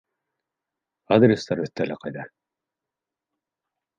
Адрестар 1.17 1.61
өҫтәле 1.67 1.97
ҡайҙа? 2.05 2.25